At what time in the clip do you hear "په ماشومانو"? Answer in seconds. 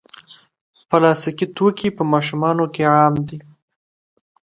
1.97-2.65